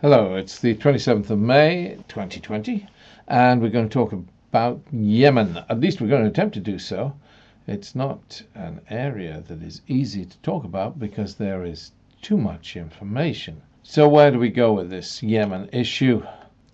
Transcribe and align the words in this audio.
Hello, 0.00 0.36
it's 0.36 0.60
the 0.60 0.76
27th 0.76 1.28
of 1.30 1.40
May 1.40 1.96
2020, 2.06 2.86
and 3.26 3.60
we're 3.60 3.68
going 3.68 3.88
to 3.88 3.92
talk 3.92 4.12
about 4.12 4.80
Yemen. 4.92 5.58
At 5.68 5.80
least 5.80 6.00
we're 6.00 6.06
going 6.06 6.22
to 6.22 6.28
attempt 6.28 6.54
to 6.54 6.60
do 6.60 6.78
so. 6.78 7.16
It's 7.66 7.96
not 7.96 8.40
an 8.54 8.80
area 8.90 9.42
that 9.48 9.60
is 9.60 9.82
easy 9.88 10.24
to 10.24 10.38
talk 10.38 10.62
about 10.62 11.00
because 11.00 11.34
there 11.34 11.64
is 11.64 11.90
too 12.22 12.36
much 12.36 12.76
information. 12.76 13.60
So, 13.82 14.08
where 14.08 14.30
do 14.30 14.38
we 14.38 14.50
go 14.50 14.72
with 14.72 14.88
this 14.88 15.20
Yemen 15.20 15.68
issue? 15.72 16.22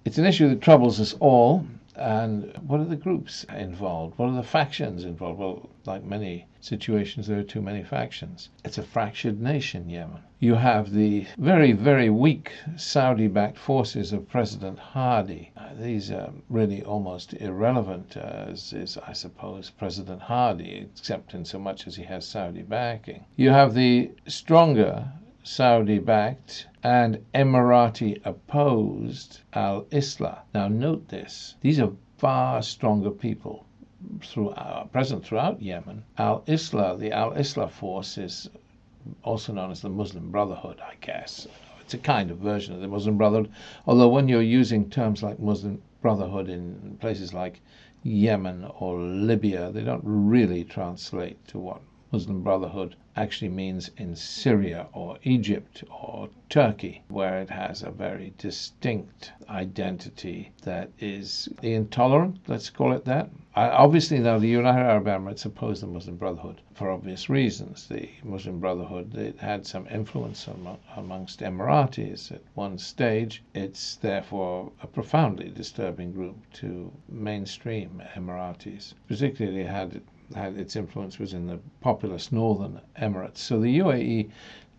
It's 0.04 0.18
an 0.18 0.26
issue 0.26 0.50
that 0.50 0.60
troubles 0.60 1.00
us 1.00 1.14
all, 1.14 1.64
and 1.96 2.56
what 2.66 2.80
are 2.80 2.84
the 2.86 2.96
groups 2.96 3.44
involved? 3.44 4.18
What 4.18 4.28
are 4.28 4.34
the 4.34 4.42
factions 4.42 5.04
involved? 5.04 5.38
Well, 5.38 5.70
like 5.86 6.02
many 6.02 6.46
situations, 6.60 7.26
there 7.26 7.38
are 7.38 7.44
too 7.44 7.62
many 7.62 7.84
factions. 7.84 8.48
It's 8.64 8.78
a 8.78 8.82
fractured 8.82 9.40
nation, 9.40 9.88
Yemen. 9.88 10.20
You 10.40 10.54
have 10.54 10.92
the 10.92 11.26
very, 11.38 11.72
very 11.72 12.10
weak 12.10 12.52
Saudi 12.76 13.28
backed 13.28 13.58
forces 13.58 14.12
of 14.12 14.28
President 14.28 14.78
Hadi. 14.78 15.52
Uh, 15.56 15.68
these 15.78 16.10
are 16.10 16.32
really 16.48 16.82
almost 16.82 17.34
irrelevant, 17.34 18.16
uh, 18.16 18.46
as 18.48 18.72
is, 18.72 18.98
I 19.06 19.12
suppose, 19.12 19.70
President 19.70 20.22
Hadi, 20.22 20.88
except 20.96 21.34
in 21.34 21.44
so 21.44 21.58
much 21.58 21.86
as 21.86 21.96
he 21.96 22.02
has 22.04 22.26
Saudi 22.26 22.62
backing. 22.62 23.24
You 23.36 23.50
have 23.50 23.74
the 23.74 24.10
stronger 24.26 25.12
Saudi 25.44 25.98
backed 25.98 26.66
and 26.84 27.24
Emirati 27.34 28.20
opposed 28.26 29.40
Al 29.54 29.84
Islah. 29.84 30.40
Now, 30.52 30.68
note 30.68 31.08
this 31.08 31.54
these 31.62 31.80
are 31.80 31.90
far 32.18 32.60
stronger 32.60 33.10
people 33.10 33.64
uh, 34.36 34.84
present 34.84 35.24
throughout 35.24 35.62
Yemen. 35.62 36.04
Al 36.18 36.42
Islah, 36.42 36.98
the 36.98 37.10
Al 37.10 37.32
Islah 37.32 37.70
force, 37.70 38.18
is 38.18 38.50
also 39.22 39.54
known 39.54 39.70
as 39.70 39.80
the 39.80 39.88
Muslim 39.88 40.30
Brotherhood, 40.30 40.78
I 40.82 40.94
guess. 41.00 41.48
It's 41.80 41.94
a 41.94 41.98
kind 41.98 42.30
of 42.30 42.36
version 42.36 42.74
of 42.74 42.82
the 42.82 42.88
Muslim 42.88 43.16
Brotherhood, 43.16 43.50
although 43.86 44.08
when 44.10 44.28
you're 44.28 44.42
using 44.42 44.90
terms 44.90 45.22
like 45.22 45.38
Muslim 45.40 45.80
Brotherhood 46.02 46.50
in 46.50 46.98
places 47.00 47.32
like 47.32 47.62
Yemen 48.02 48.70
or 48.78 48.98
Libya, 48.98 49.70
they 49.72 49.82
don't 49.82 50.02
really 50.04 50.64
translate 50.64 51.48
to 51.48 51.58
what 51.58 51.80
Muslim 52.14 52.44
Brotherhood 52.44 52.94
actually 53.16 53.48
means 53.48 53.90
in 53.96 54.14
Syria 54.14 54.86
or 54.92 55.18
Egypt 55.24 55.82
or 55.90 56.28
Turkey, 56.48 57.02
where 57.08 57.40
it 57.40 57.50
has 57.50 57.82
a 57.82 57.90
very 57.90 58.32
distinct 58.38 59.32
identity 59.48 60.52
that 60.62 60.92
is 61.00 61.48
intolerant, 61.60 62.38
let's 62.46 62.70
call 62.70 62.92
it 62.92 63.04
that. 63.04 63.30
Obviously, 63.56 64.20
now 64.20 64.38
the 64.38 64.46
United 64.46 64.84
Arab 64.84 65.06
Emirates 65.06 65.44
oppose 65.44 65.80
the 65.80 65.88
Muslim 65.88 66.14
Brotherhood 66.16 66.60
for 66.72 66.88
obvious 66.88 67.28
reasons. 67.28 67.88
The 67.88 68.08
Muslim 68.22 68.60
Brotherhood 68.60 69.16
it 69.16 69.40
had 69.40 69.66
some 69.66 69.88
influence 69.88 70.46
among, 70.46 70.78
amongst 70.94 71.40
Emiratis 71.40 72.30
at 72.30 72.42
one 72.54 72.78
stage. 72.78 73.42
It's 73.56 73.96
therefore 73.96 74.70
a 74.80 74.86
profoundly 74.86 75.48
disturbing 75.50 76.12
group 76.12 76.36
to 76.54 76.92
mainstream 77.08 78.00
Emiratis. 78.14 78.94
Particularly 79.08 79.64
had 79.64 80.00
had 80.34 80.56
its 80.56 80.76
influence 80.76 81.18
was 81.18 81.34
in 81.34 81.46
the 81.46 81.58
populous 81.80 82.32
northern 82.32 82.80
Emirates. 82.96 83.38
So 83.38 83.60
the 83.60 83.78
UAE 83.78 84.30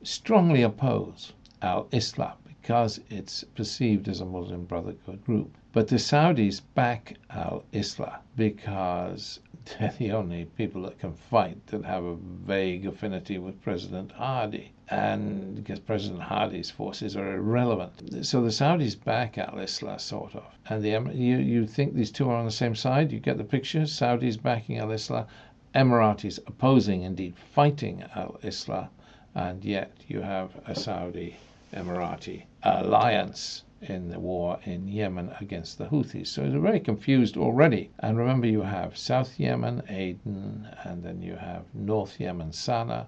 strongly 0.03 0.61
oppose 0.61 1.33
Al 1.61 1.85
Islah 1.91 2.33
because 2.47 2.99
it's 3.09 3.43
perceived 3.43 4.07
as 4.07 4.21
a 4.21 4.25
Muslim 4.25 4.65
Brotherhood 4.65 5.23
group. 5.23 5.55
But 5.71 5.87
the 5.87 5.97
Saudis 5.97 6.61
back 6.73 7.17
Al 7.29 7.63
Islah 7.73 8.19
because 8.35 9.39
they're 9.79 9.93
the 9.99 10.11
only 10.11 10.45
people 10.45 10.83
that 10.83 10.99
can 10.99 11.13
fight 11.13 11.67
that 11.67 11.83
have 11.83 12.03
a 12.03 12.15
vague 12.15 12.85
affinity 12.85 13.37
with 13.37 13.61
President 13.61 14.11
Hadi. 14.11 14.71
And 14.89 15.55
because 15.55 15.79
President 15.79 16.21
Hadi's 16.21 16.69
forces 16.69 17.15
are 17.15 17.33
irrelevant. 17.33 18.25
So 18.25 18.41
the 18.41 18.49
Saudis 18.49 18.95
back 18.95 19.37
Al 19.37 19.55
Islah, 19.55 19.99
sort 19.99 20.35
of. 20.35 20.45
And 20.69 20.83
the 20.83 20.91
you, 21.13 21.37
you 21.37 21.65
think 21.65 21.95
these 21.95 22.11
two 22.11 22.29
are 22.29 22.35
on 22.35 22.45
the 22.45 22.51
same 22.51 22.75
side? 22.75 23.11
You 23.11 23.19
get 23.19 23.37
the 23.37 23.43
picture? 23.43 23.81
Saudis 23.81 24.41
backing 24.41 24.77
Al 24.77 24.89
Islah, 24.89 25.27
Emiratis 25.73 26.39
opposing, 26.47 27.01
indeed 27.01 27.35
fighting 27.35 28.03
Al 28.15 28.39
Islah, 28.43 28.89
and 29.33 29.65
yet 29.65 29.91
you 30.07 30.21
have 30.21 30.51
a 30.67 30.75
Saudi 30.75 31.35
Emirati 31.73 32.43
alliance 32.63 33.64
in 33.89 34.09
the 34.09 34.19
war 34.19 34.59
in 34.63 34.87
Yemen 34.87 35.31
against 35.39 35.77
the 35.77 35.85
Houthis. 35.85 36.27
So 36.27 36.43
it's 36.43 36.55
very 36.55 36.79
confused 36.79 37.37
already. 37.37 37.91
And 37.99 38.17
remember, 38.17 38.47
you 38.47 38.61
have 38.61 38.97
South 38.97 39.39
Yemen, 39.39 39.83
Aden, 39.89 40.67
and 40.83 41.03
then 41.03 41.21
you 41.21 41.35
have 41.35 41.63
North 41.73 42.19
Yemen, 42.19 42.51
Sana'a. 42.51 43.07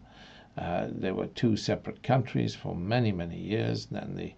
Uh, 0.57 0.87
they 0.91 1.11
were 1.11 1.27
two 1.27 1.55
separate 1.55 2.01
countries 2.01 2.55
for 2.55 2.75
many, 2.75 3.11
many 3.11 3.37
years. 3.37 3.85
Then 3.87 4.15
the, 4.15 4.33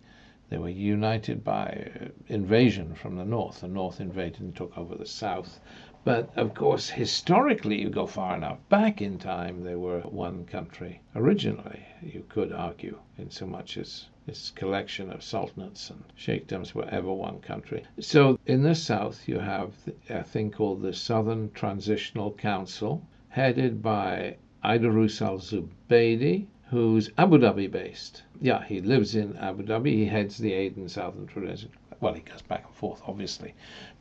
they 0.49 0.57
were 0.57 0.69
united 0.69 1.43
by 1.43 1.89
invasion 2.27 2.95
from 2.95 3.15
the 3.15 3.25
north. 3.25 3.61
The 3.61 3.67
north 3.67 4.01
invaded 4.01 4.41
and 4.41 4.55
took 4.55 4.77
over 4.77 4.95
the 4.95 5.05
south. 5.05 5.59
But 6.05 6.31
of 6.37 6.53
course, 6.53 6.89
historically, 6.89 7.81
you 7.81 7.89
go 7.89 8.07
far 8.07 8.35
enough 8.35 8.57
back 8.69 9.01
in 9.01 9.17
time, 9.17 9.63
they 9.63 9.75
were 9.75 9.99
one 9.99 10.45
country 10.45 11.01
originally, 11.13 11.85
you 12.01 12.23
could 12.29 12.53
argue, 12.53 12.97
in 13.17 13.29
so 13.29 13.45
much 13.45 13.77
as 13.77 14.07
this 14.29 14.51
collection 14.51 15.11
of 15.11 15.21
sultanates 15.21 15.89
and 15.89 16.03
sheikdoms 16.15 16.75
were 16.75 16.87
ever 16.89 17.11
one 17.11 17.39
country. 17.39 17.83
So 17.99 18.37
in 18.45 18.61
the 18.61 18.75
south, 18.75 19.27
you 19.27 19.39
have 19.39 19.73
a 20.07 20.23
thing 20.23 20.51
called 20.51 20.83
the 20.83 20.93
Southern 20.93 21.49
Transitional 21.53 22.33
Council, 22.33 23.01
headed 23.29 23.81
by 23.81 24.37
Aidarus 24.63 25.19
al 25.23 25.39
Zubaydi, 25.39 26.45
who's 26.69 27.09
Abu 27.17 27.39
Dhabi 27.39 27.71
based. 27.71 28.21
Yeah, 28.39 28.63
he 28.63 28.81
lives 28.81 29.15
in 29.15 29.35
Abu 29.37 29.63
Dhabi. 29.63 29.93
He 29.93 30.05
heads 30.05 30.37
the 30.37 30.53
Aden 30.53 30.89
Southern 30.89 31.25
Transitional 31.25 31.73
well, 32.01 32.13
he 32.13 32.21
goes 32.21 32.41
back 32.41 32.65
and 32.65 32.75
forth, 32.75 33.01
obviously, 33.05 33.53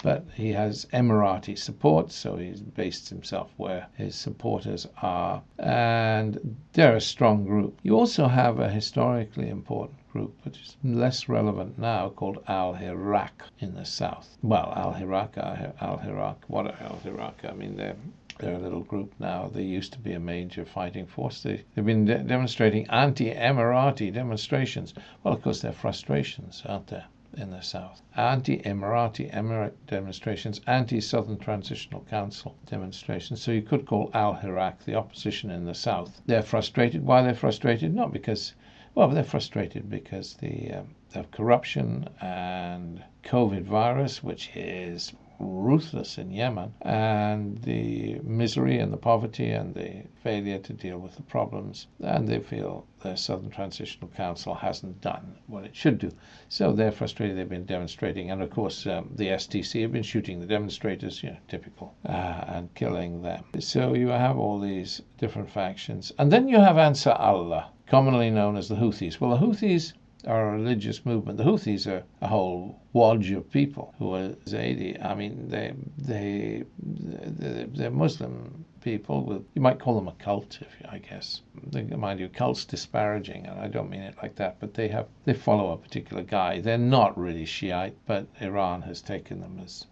but 0.03 0.25
he 0.35 0.53
has 0.53 0.87
Emirati 0.93 1.59
support, 1.59 2.13
so 2.13 2.37
he's 2.37 2.61
based 2.61 3.09
himself 3.09 3.51
where 3.57 3.89
his 3.97 4.15
supporters 4.15 4.87
are, 5.03 5.43
and 5.59 6.57
they're 6.75 6.97
a 6.97 7.01
strong 7.01 7.45
group. 7.45 7.77
You 7.83 7.97
also 7.97 8.29
have 8.29 8.61
a 8.61 8.71
historically 8.71 9.49
important 9.49 9.99
group, 10.19 10.45
which 10.45 10.61
is 10.61 10.77
less 10.83 11.29
relevant 11.29 11.79
now, 11.79 12.09
called 12.09 12.43
Al 12.49 12.75
Hirak 12.75 13.47
in 13.61 13.77
the 13.77 13.85
south. 13.85 14.37
Well, 14.43 14.73
Al 14.75 14.93
Hirak, 14.93 15.39
Al 15.39 15.99
Hirak, 15.99 16.39
what 16.49 16.67
are 16.67 16.77
Al 16.81 16.99
Hirak? 17.05 17.49
I 17.49 17.53
mean, 17.53 17.77
they're 17.77 17.95
they're 18.41 18.57
a 18.57 18.59
little 18.59 18.83
group 18.83 19.13
now. 19.21 19.49
They 19.53 19.63
used 19.63 19.93
to 19.93 20.01
be 20.01 20.15
a 20.15 20.19
major 20.21 20.65
fighting 20.65 21.07
force. 21.07 21.43
They, 21.43 21.65
have 21.77 21.87
been 21.87 22.05
de- 22.05 22.19
demonstrating 22.19 22.89
anti 22.89 23.33
Emirati 23.33 24.13
demonstrations. 24.13 24.93
Well, 25.23 25.35
of 25.35 25.43
course, 25.43 25.61
they're 25.61 25.73
frustrations, 25.73 26.65
aren't 26.67 26.89
there? 26.89 27.07
in 27.37 27.51
the 27.51 27.61
south. 27.61 28.03
Anti 28.17 28.59
Emirati 28.59 29.31
Emirate 29.33 29.75
demonstrations, 29.87 30.61
anti 30.67 31.01
Southern 31.01 31.37
Transitional 31.37 32.01
Council 32.11 32.57
demonstrations. 32.67 33.41
So 33.41 33.53
you 33.53 33.63
could 33.63 33.87
call 33.87 34.11
Al 34.15 34.35
Hirak 34.35 34.85
the 34.85 34.95
opposition 34.95 35.51
in 35.51 35.65
the 35.65 35.75
south. 35.75 36.21
They're 36.27 36.43
frustrated. 36.43 37.05
Why 37.05 37.23
they're 37.23 37.35
frustrated? 37.35 37.95
Not 37.95 38.13
because, 38.13 38.55
well, 38.99 39.07
they're 39.07 39.23
frustrated 39.23 39.89
because 39.89 40.35
the 40.35 40.73
um, 40.73 40.97
of 41.15 41.31
corruption 41.31 42.09
and 42.21 43.01
COVID 43.23 43.63
virus, 43.63 44.25
which 44.25 44.51
is 44.57 45.13
ruthless 45.39 46.19
in 46.19 46.33
Yemen, 46.33 46.75
and 46.83 47.59
the 47.59 48.19
misery 48.25 48.81
and 48.81 48.93
the 48.93 48.97
poverty 48.97 49.51
and 49.51 49.73
the 49.73 50.03
failure 50.25 50.59
to 50.59 50.73
deal 50.73 50.99
with 50.99 51.15
the 51.15 51.23
problems. 51.23 51.87
And 52.01 52.27
they 52.27 52.41
feel 52.41 52.89
the 52.99 53.15
Southern 53.15 53.51
Transitional 53.51 54.11
Council 54.17 54.53
hasn't 54.53 55.01
done 55.01 55.37
what 55.47 55.65
it 55.65 55.77
should 55.77 55.99
do. 56.01 56.11
So 56.49 56.73
they're 56.73 56.91
frustrated. 56.91 57.39
They've 57.39 57.49
been 57.49 57.67
demonstrating. 57.67 58.33
And 58.33 58.43
of 58.43 58.51
course, 58.51 58.85
um, 58.89 59.11
the 59.15 59.29
STC 59.29 59.83
have 59.83 59.93
been 59.93 60.03
shooting 60.03 60.41
the 60.41 60.47
demonstrators, 60.47 61.23
you 61.23 61.31
know, 61.31 61.39
typical, 61.47 61.95
uh, 62.05 62.45
and 62.49 62.75
killing 62.75 63.23
them. 63.23 63.45
So 63.61 63.95
you 63.95 64.09
have 64.09 64.37
all 64.37 64.59
these 64.59 65.03
different 65.19 65.51
factions. 65.51 66.11
And 66.19 66.33
then 66.33 66.49
you 66.49 66.59
have 66.59 66.79
Ansar 66.79 67.13
Allah, 67.13 67.71
commonly 67.89 68.31
known 68.31 68.57
as 68.57 68.69
the 68.69 68.77
Houthis. 68.77 69.21
Well, 69.21 69.31
the 69.31 69.39
Houthis 69.39 69.93
are 70.27 70.49
a 70.49 70.53
religious 70.53 71.07
movement. 71.07 71.39
The 71.39 71.45
Houthis 71.45 71.87
are 71.87 72.05
a 72.21 72.29
whole 72.29 72.79
wadge 72.93 73.31
of 73.31 73.51
people 73.51 73.95
who 73.99 74.15
are 74.15 74.29
Zaidi. 74.47 75.03
I 75.05 75.15
mean, 75.15 75.49
they 75.49 75.73
they 75.97 76.65
they're 76.79 77.91
Muslim 77.91 78.65
people 78.81 79.25
with 79.25 79.45
you 79.55 79.63
might 79.63 79.79
call 79.79 79.95
them 79.95 80.09
a 80.09 80.13
cult, 80.13 80.59
if 80.61 80.69
you, 80.81 80.87
I 80.91 80.99
guess. 80.99 81.43
They, 81.71 81.83
mind 81.83 82.21
you, 82.21 82.29
cult's 82.29 82.65
disparaging, 82.65 83.47
and 83.47 83.59
I 83.61 83.69
don't 83.69 83.91
mean 83.91 84.03
it 84.03 84.17
like 84.23 84.37
that. 84.37 84.61
But 84.61 84.75
they 84.75 84.89
have 84.89 85.07
they 85.25 85.35
follow 85.35 85.73
a 85.73 85.77
particular 85.77 86.23
guy. 86.23 86.61
They're 86.61 86.79
not 86.79 87.19
really 87.19 87.45
Shiite, 87.45 87.97
but 88.07 88.27
Iran 88.41 88.83
has 88.83 89.01
taken 89.01 89.41
them 89.41 89.61
as 89.65 89.87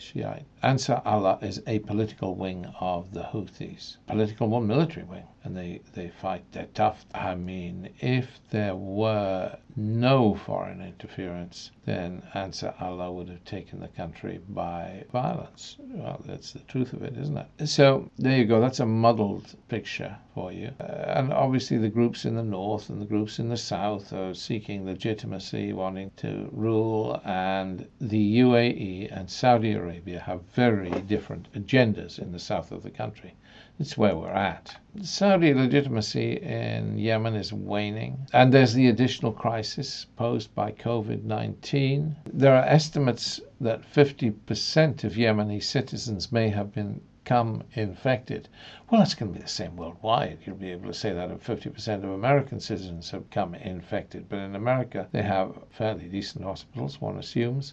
Shiite. 0.00 0.46
Ansar 0.62 1.02
Allah 1.04 1.38
is 1.42 1.62
a 1.66 1.78
political 1.80 2.34
wing 2.34 2.64
of 2.80 3.12
the 3.12 3.22
Houthis, 3.22 3.98
political 4.06 4.48
one, 4.48 4.66
military 4.66 5.04
wing. 5.04 5.26
and 5.44 5.54
they, 5.54 5.82
they 5.92 6.08
fight. 6.08 6.42
They're 6.52 6.68
tough. 6.72 7.04
I 7.14 7.34
mean, 7.34 7.90
if 8.00 8.40
there 8.48 8.74
were 8.74 9.58
no 9.76 10.34
foreign 10.34 10.80
interference, 10.80 11.70
then 11.84 12.22
Ansar 12.34 12.74
Allah 12.80 13.12
would 13.12 13.28
have 13.28 13.44
taken 13.44 13.80
the 13.80 13.88
country 13.88 14.40
by 14.48 15.04
violence. 15.12 15.76
Well, 15.78 16.20
that's 16.26 16.52
the 16.52 16.58
truth 16.60 16.92
of 16.92 17.02
it, 17.02 17.16
isn't 17.16 17.36
it? 17.36 17.66
So 17.68 18.10
there 18.18 18.38
you 18.38 18.44
go. 18.44 18.60
That's 18.60 18.80
a 18.80 18.86
muddled 18.86 19.54
picture 19.68 20.16
for 20.34 20.52
you. 20.52 20.72
Uh, 20.80 20.84
and 20.84 21.32
obviously, 21.32 21.78
the 21.78 21.88
groups 21.88 22.24
in 22.24 22.34
the 22.34 22.42
north 22.42 22.90
and 22.90 23.00
the 23.00 23.06
groups 23.06 23.38
in 23.38 23.48
the 23.48 23.56
south 23.56 24.12
are 24.12 24.34
seeking 24.34 24.84
legitimacy, 24.84 25.72
wanting 25.72 26.10
to 26.16 26.48
rule, 26.52 27.20
and 27.24 27.86
the 28.00 28.40
UAE 28.40 29.08
and 29.10 29.30
Saudi 29.30 29.72
Arabia 29.72 30.20
have 30.20 30.42
very 30.54 30.90
different 31.02 31.52
agendas 31.52 32.18
in 32.18 32.32
the 32.32 32.38
south 32.38 32.72
of 32.72 32.82
the 32.82 32.90
country. 32.90 33.34
It's 33.80 33.96
where 33.96 34.14
we're 34.14 34.28
at. 34.28 34.76
Saudi 35.00 35.54
legitimacy 35.54 36.34
in 36.34 36.98
Yemen 36.98 37.34
is 37.34 37.50
waning, 37.50 38.26
and 38.30 38.52
there's 38.52 38.74
the 38.74 38.88
additional 38.88 39.32
crisis 39.32 40.04
posed 40.16 40.54
by 40.54 40.72
COVID 40.72 41.24
19. 41.24 42.14
There 42.30 42.54
are 42.54 42.66
estimates 42.66 43.40
that 43.58 43.80
50% 43.90 45.02
of 45.02 45.14
Yemeni 45.14 45.62
citizens 45.62 46.30
may 46.30 46.50
have 46.50 46.74
become 46.74 47.62
infected. 47.72 48.50
Well, 48.90 49.00
that's 49.00 49.14
going 49.14 49.32
to 49.32 49.38
be 49.38 49.42
the 49.42 49.48
same 49.48 49.76
worldwide. 49.76 50.40
You'll 50.44 50.56
be 50.56 50.72
able 50.72 50.88
to 50.88 50.92
say 50.92 51.14
that 51.14 51.30
of 51.30 51.42
50% 51.42 52.04
of 52.04 52.10
American 52.10 52.60
citizens 52.60 53.10
have 53.12 53.30
become 53.30 53.54
infected. 53.54 54.28
But 54.28 54.40
in 54.40 54.56
America, 54.56 55.08
they 55.10 55.22
have 55.22 55.58
fairly 55.70 56.06
decent 56.06 56.44
hospitals, 56.44 57.00
one 57.00 57.16
assumes, 57.16 57.72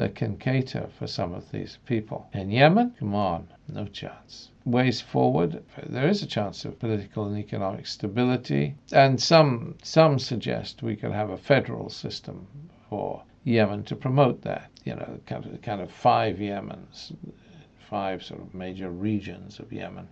that 0.00 0.14
can 0.14 0.36
cater 0.38 0.88
for 0.98 1.06
some 1.06 1.34
of 1.34 1.52
these 1.52 1.78
people. 1.84 2.26
In 2.32 2.50
Yemen, 2.50 2.94
come 2.98 3.14
on, 3.14 3.48
no 3.68 3.84
chance 3.84 4.48
ways 4.64 5.00
forward. 5.00 5.62
There 5.86 6.08
is 6.08 6.22
a 6.22 6.26
chance 6.26 6.64
of 6.64 6.78
political 6.78 7.26
and 7.26 7.38
economic 7.38 7.86
stability, 7.86 8.76
and 8.92 9.20
some 9.20 9.76
some 9.82 10.18
suggest 10.18 10.82
we 10.82 10.96
could 10.96 11.12
have 11.12 11.30
a 11.30 11.36
federal 11.36 11.88
system 11.90 12.46
for 12.88 13.22
Yemen 13.44 13.84
to 13.84 13.96
promote 13.96 14.42
that. 14.42 14.70
You 14.84 14.94
know, 14.94 15.20
kind 15.26 15.44
of 15.44 15.60
kind 15.60 15.80
of 15.80 15.90
five 15.90 16.36
Yemens, 16.36 17.12
five 17.90 18.22
sort 18.22 18.40
of 18.40 18.54
major 18.54 18.90
regions 18.90 19.58
of 19.58 19.72
Yemen 19.72 20.08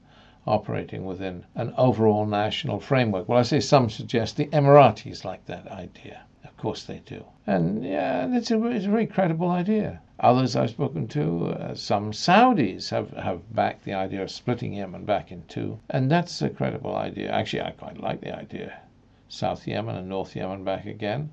operating 0.47 1.05
within 1.05 1.45
an 1.55 1.73
overall 1.77 2.27
national 2.27 2.81
framework. 2.81 3.29
Well, 3.29 3.39
I 3.39 3.43
say 3.43 3.61
some 3.61 3.91
suggest 3.91 4.37
the 4.37 4.47
Emiratis 4.47 5.25
like 5.25 5.45
that 5.47 5.67
idea. 5.69 6.23
Of 6.45 6.57
course 6.57 6.85
they 6.85 7.01
do. 7.01 7.25
And 7.47 7.85
yeah, 7.85 8.29
it's 8.37 8.51
a, 8.51 8.67
it's 8.67 8.87
a 8.87 8.91
very 8.91 9.07
credible 9.07 9.51
idea. 9.51 10.01
Others 10.21 10.57
I've 10.57 10.71
spoken 10.71 11.07
to, 11.09 11.47
uh, 11.47 11.75
some 11.75 12.13
Saudis 12.13 12.91
have, 12.91 13.11
have 13.11 13.55
backed 13.55 13.85
the 13.85 13.95
idea 13.95 14.23
of 14.23 14.31
splitting 14.31 14.73
Yemen 14.73 15.05
back 15.05 15.31
in 15.31 15.43
two. 15.47 15.79
And 15.91 16.11
that's 16.11 16.43
a 16.43 16.51
credible 16.51 16.97
idea. 16.97 17.31
Actually, 17.31 17.63
I 17.63 17.71
quite 17.71 18.01
like 18.01 18.21
the 18.21 18.37
idea. 18.37 18.81
South 19.29 19.67
Yemen 19.67 19.97
and 19.97 20.09
North 20.09 20.35
Yemen 20.35 20.65
back 20.65 20.87
again. 20.87 21.31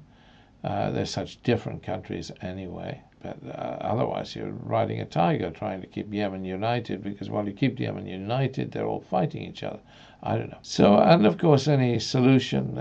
Uh, 0.63 0.91
they're 0.91 1.05
such 1.05 1.41
different 1.43 1.83
countries 1.83 2.31
anyway. 2.41 3.01
Uh, 3.25 3.77
otherwise, 3.81 4.35
you're 4.35 4.51
riding 4.51 4.99
a 5.01 5.05
tiger 5.05 5.49
trying 5.49 5.81
to 5.81 5.87
keep 5.87 6.13
Yemen 6.13 6.45
united 6.45 7.03
because 7.03 7.29
while 7.29 7.47
you 7.47 7.53
keep 7.53 7.79
Yemen 7.79 8.05
united, 8.05 8.71
they're 8.71 8.87
all 8.87 9.01
fighting 9.01 9.43
each 9.43 9.63
other. 9.63 9.79
I 10.23 10.37
don't 10.37 10.49
know. 10.49 10.59
So, 10.61 10.97
and 10.97 11.25
of 11.25 11.37
course, 11.37 11.67
any 11.67 11.99
solution 11.99 12.75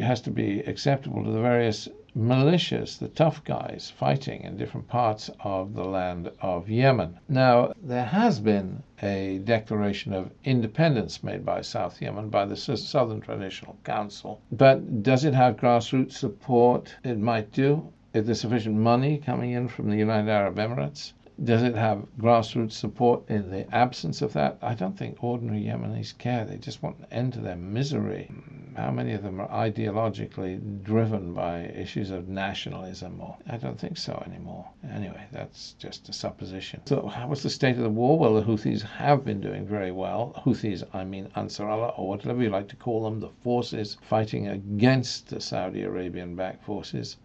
has 0.00 0.20
to 0.22 0.30
be 0.30 0.60
acceptable 0.60 1.24
to 1.24 1.30
the 1.30 1.40
various 1.40 1.88
militias, 2.14 2.98
the 2.98 3.08
tough 3.08 3.42
guys 3.44 3.90
fighting 3.96 4.42
in 4.42 4.58
different 4.58 4.86
parts 4.86 5.30
of 5.40 5.72
the 5.72 5.84
land 5.84 6.30
of 6.42 6.68
Yemen. 6.68 7.18
Now, 7.28 7.72
there 7.82 8.04
has 8.04 8.38
been 8.38 8.82
a 9.02 9.38
declaration 9.44 10.12
of 10.12 10.30
independence 10.44 11.22
made 11.22 11.46
by 11.46 11.62
South 11.62 12.02
Yemen 12.02 12.28
by 12.28 12.44
the 12.44 12.56
Southern 12.56 13.22
Transitional 13.22 13.78
Council, 13.84 14.42
but 14.52 15.02
does 15.02 15.24
it 15.24 15.32
have 15.32 15.56
grassroots 15.56 16.12
support? 16.12 16.94
It 17.02 17.18
might 17.18 17.50
do. 17.52 17.90
If 18.14 18.26
there 18.26 18.34
sufficient 18.34 18.76
money 18.76 19.16
coming 19.16 19.52
in 19.52 19.68
from 19.68 19.88
the 19.88 19.96
United 19.96 20.28
Arab 20.28 20.56
Emirates, 20.56 21.14
does 21.42 21.62
it 21.62 21.74
have 21.74 22.06
grassroots 22.18 22.72
support 22.74 23.26
in 23.30 23.50
the 23.50 23.74
absence 23.74 24.20
of 24.20 24.34
that? 24.34 24.58
I 24.60 24.74
don't 24.74 24.98
think 24.98 25.24
ordinary 25.24 25.62
Yemenis 25.62 26.18
care. 26.18 26.44
They 26.44 26.58
just 26.58 26.82
want 26.82 26.98
an 26.98 27.06
end 27.10 27.32
to 27.32 27.40
their 27.40 27.56
misery. 27.56 28.30
How 28.76 28.90
many 28.90 29.14
of 29.14 29.22
them 29.22 29.40
are 29.40 29.48
ideologically 29.48 30.60
driven 30.82 31.32
by 31.32 31.60
issues 31.68 32.10
of 32.10 32.28
nationalism? 32.28 33.18
Or 33.18 33.38
I 33.48 33.56
don't 33.56 33.80
think 33.80 33.96
so 33.96 34.22
anymore. 34.26 34.68
Anyway, 34.92 35.24
that's 35.32 35.72
just 35.78 36.10
a 36.10 36.12
supposition. 36.12 36.82
So, 36.84 37.10
what's 37.26 37.42
the 37.42 37.48
state 37.48 37.76
of 37.76 37.82
the 37.82 37.88
war? 37.88 38.18
Well, 38.18 38.34
the 38.34 38.42
Houthis 38.42 38.82
have 38.82 39.24
been 39.24 39.40
doing 39.40 39.64
very 39.66 39.90
well. 39.90 40.34
Houthis, 40.44 40.84
I 40.92 41.04
mean 41.04 41.30
Ansar 41.34 41.66
Allah, 41.66 41.94
or 41.96 42.08
whatever 42.08 42.42
you 42.42 42.50
like 42.50 42.68
to 42.68 42.76
call 42.76 43.04
them, 43.04 43.20
the 43.20 43.30
forces 43.42 43.96
fighting 44.02 44.48
against 44.48 45.28
the 45.28 45.40
Saudi 45.40 45.82
Arabian 45.82 46.36
backed 46.36 46.62
forces 46.62 47.16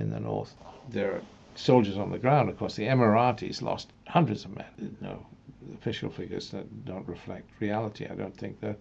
in 0.00 0.10
the 0.10 0.20
north. 0.20 0.54
There 0.88 1.14
are 1.14 1.22
soldiers 1.54 1.98
on 1.98 2.10
the 2.10 2.18
ground. 2.18 2.48
Of 2.48 2.58
course, 2.58 2.74
the 2.76 2.86
Emiratis 2.86 3.62
lost 3.62 3.92
hundreds 4.08 4.44
of 4.44 4.56
men. 4.56 4.96
No 5.00 5.26
official 5.74 6.10
figures 6.10 6.50
that 6.50 6.84
don't 6.84 7.06
reflect 7.06 7.48
reality. 7.60 8.06
I 8.06 8.14
don't 8.14 8.36
think 8.36 8.60
that 8.60 8.78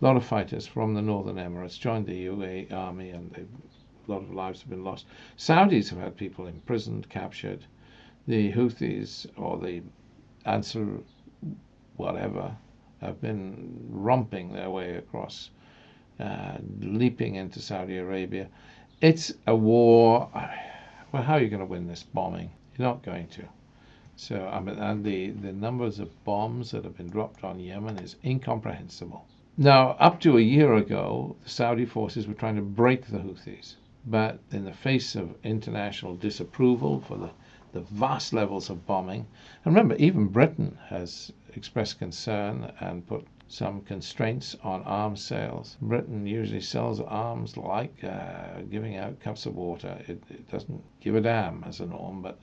a 0.00 0.04
lot 0.04 0.16
of 0.16 0.24
fighters 0.24 0.66
from 0.66 0.94
the 0.94 1.02
Northern 1.02 1.36
Emirates 1.36 1.78
joined 1.78 2.06
the 2.06 2.26
UAE 2.26 2.72
army, 2.72 3.10
and 3.10 3.36
a 3.36 4.10
lot 4.10 4.22
of 4.22 4.32
lives 4.32 4.60
have 4.60 4.70
been 4.70 4.84
lost. 4.84 5.06
Saudis 5.36 5.90
have 5.90 5.98
had 5.98 6.16
people 6.16 6.46
imprisoned, 6.46 7.08
captured. 7.08 7.64
The 8.26 8.52
Houthis 8.52 9.26
or 9.36 9.58
the 9.58 9.82
Ansar, 10.44 10.98
whatever, 11.96 12.56
have 13.00 13.20
been 13.20 13.78
romping 13.88 14.52
their 14.52 14.70
way 14.70 14.96
across, 14.96 15.50
uh, 16.20 16.58
leaping 16.80 17.34
into 17.34 17.60
Saudi 17.60 17.98
Arabia. 17.98 18.48
It's 19.02 19.32
a 19.48 19.56
war 19.56 20.30
well, 21.12 21.24
how 21.24 21.34
are 21.34 21.40
you 21.42 21.48
going 21.48 21.60
to 21.60 21.66
win 21.66 21.88
this 21.88 22.04
bombing? 22.04 22.50
You're 22.78 22.86
not 22.86 23.02
going 23.02 23.26
to. 23.28 23.42
So, 24.16 24.46
I 24.46 24.60
mean, 24.60 24.78
and 24.78 25.04
the, 25.04 25.30
the 25.30 25.52
numbers 25.52 25.98
of 25.98 26.24
bombs 26.24 26.70
that 26.70 26.84
have 26.84 26.96
been 26.96 27.10
dropped 27.10 27.42
on 27.42 27.58
Yemen 27.58 27.98
is 27.98 28.16
incomprehensible. 28.24 29.26
Now, 29.58 29.90
up 29.98 30.20
to 30.20 30.38
a 30.38 30.40
year 30.40 30.74
ago, 30.74 31.36
the 31.42 31.50
Saudi 31.50 31.84
forces 31.84 32.28
were 32.28 32.34
trying 32.34 32.54
to 32.56 32.62
break 32.62 33.06
the 33.06 33.18
Houthis. 33.18 33.74
But 34.06 34.38
in 34.52 34.64
the 34.64 34.72
face 34.72 35.16
of 35.16 35.34
international 35.42 36.14
disapproval 36.14 37.00
for 37.00 37.18
the, 37.18 37.30
the 37.72 37.80
vast 37.80 38.32
levels 38.32 38.70
of 38.70 38.86
bombing, 38.86 39.26
and 39.64 39.74
remember, 39.74 39.96
even 39.96 40.28
Britain 40.28 40.78
has 40.86 41.32
expressed 41.54 41.98
concern 41.98 42.72
and 42.80 43.06
put 43.06 43.26
some 43.48 43.80
constraints 43.82 44.56
on 44.62 44.82
arms 44.84 45.22
sales. 45.22 45.76
Britain 45.80 46.26
usually 46.26 46.60
sells 46.60 47.00
arms 47.00 47.56
like 47.56 48.02
uh, 48.02 48.60
giving 48.70 48.96
out 48.96 49.20
cups 49.20 49.46
of 49.46 49.54
water. 49.54 49.98
It, 50.08 50.22
it, 50.30 50.48
doesn't 50.50 50.82
give 51.00 51.14
a 51.14 51.20
damn 51.20 51.64
as 51.64 51.80
a 51.80 51.86
norm, 51.86 52.22
but 52.22 52.38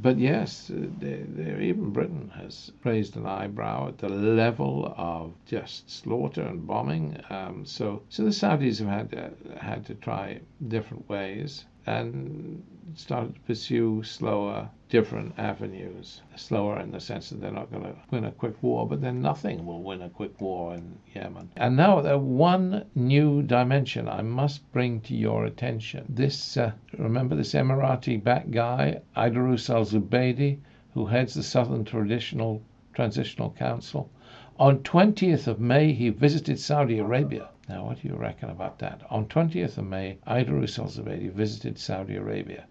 but 0.00 0.16
yes, 0.16 0.70
they, 0.70 1.24
they, 1.26 1.64
even 1.64 1.90
Britain 1.90 2.30
has 2.36 2.70
raised 2.84 3.16
an 3.16 3.26
eyebrow 3.26 3.88
at 3.88 3.98
the 3.98 4.08
level 4.08 4.94
of 4.96 5.32
just 5.44 5.90
slaughter 5.90 6.42
and 6.42 6.66
bombing. 6.66 7.20
Um, 7.30 7.66
so 7.66 8.02
so 8.08 8.24
the 8.24 8.30
Saudis 8.30 8.78
have 8.78 9.10
had 9.10 9.14
uh, 9.14 9.58
had 9.58 9.86
to 9.86 9.94
try 9.94 10.40
different 10.68 11.08
ways 11.08 11.64
and 11.86 12.62
started 12.94 13.34
to 13.34 13.40
pursue 13.40 14.02
slower, 14.02 14.70
different 14.88 15.38
avenues. 15.38 16.22
Slower 16.34 16.80
in 16.80 16.90
the 16.90 17.00
sense 17.00 17.28
that 17.28 17.40
they're 17.40 17.50
not 17.50 17.70
going 17.70 17.82
to 17.82 17.94
win 18.10 18.24
a 18.24 18.32
quick 18.32 18.62
war, 18.62 18.88
but 18.88 19.02
then 19.02 19.20
nothing 19.20 19.66
will 19.66 19.82
win 19.82 20.00
a 20.00 20.08
quick 20.08 20.40
war 20.40 20.74
in 20.74 20.98
Yemen. 21.14 21.50
And 21.56 21.76
now, 21.76 22.00
the 22.00 22.16
one 22.18 22.86
new 22.94 23.42
dimension 23.42 24.08
I 24.08 24.22
must 24.22 24.72
bring 24.72 25.00
to 25.02 25.14
your 25.14 25.44
attention. 25.44 26.06
This, 26.08 26.56
uh, 26.56 26.72
remember 26.96 27.36
this 27.36 27.52
Emirati 27.52 28.22
back 28.22 28.50
guy, 28.50 29.02
Aidarus 29.14 29.68
al 29.68 29.84
Zubaydi, 29.84 30.58
who 30.94 31.06
heads 31.06 31.34
the 31.34 31.42
Southern 31.42 31.84
Traditional 31.84 32.62
Transitional 32.94 33.50
Council? 33.50 34.10
On 34.58 34.78
20th 34.78 35.46
of 35.46 35.60
May, 35.60 35.92
he 35.92 36.08
visited 36.08 36.58
Saudi 36.58 36.98
Arabia. 36.98 37.50
Now, 37.68 37.84
what 37.84 38.00
do 38.00 38.08
you 38.08 38.16
reckon 38.16 38.48
about 38.48 38.78
that? 38.78 39.02
On 39.10 39.26
20th 39.26 39.76
of 39.76 39.84
May, 39.84 40.16
Aidarus 40.26 40.78
al-Zubaydi 40.78 41.30
visited 41.30 41.78
Saudi 41.78 42.16
Arabia. 42.16 42.64